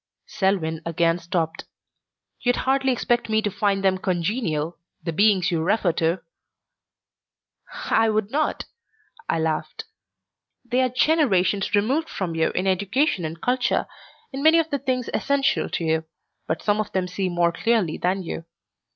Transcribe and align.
Selwyn 0.25 0.81
again 0.83 1.19
stopped. 1.19 1.65
"You'd 2.39 2.55
hardly 2.65 2.91
expect 2.91 3.29
me 3.29 3.39
to 3.43 3.51
find 3.51 3.83
them 3.83 3.99
congenial 3.99 4.79
the 5.03 5.13
beings 5.13 5.51
you 5.51 5.61
refer 5.61 5.91
to." 5.91 6.21
"I 7.91 8.09
would 8.09 8.31
not." 8.31 8.65
I 9.29 9.37
laughed. 9.37 9.85
"They 10.65 10.81
are 10.81 10.89
generations 10.89 11.75
removed 11.75 12.09
from 12.09 12.33
you 12.33 12.49
in 12.53 12.65
education 12.65 13.25
and 13.25 13.39
culture, 13.39 13.85
in 14.33 14.41
many 14.41 14.57
of 14.57 14.71
the 14.71 14.79
things 14.79 15.07
essential 15.13 15.69
to 15.69 15.83
you, 15.83 16.05
but 16.47 16.63
some 16.63 16.79
of 16.79 16.91
them 16.93 17.07
see 17.07 17.29
more 17.29 17.51
clearly 17.51 17.99
than 17.99 18.23
you. 18.23 18.45